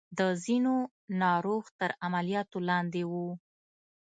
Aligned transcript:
د 0.17 0.19
ځينو 0.43 0.75
ناروغ 1.23 1.63
تر 1.79 1.89
عملياتو 2.05 2.57
لاندې 2.69 3.01
وو. 3.11 3.27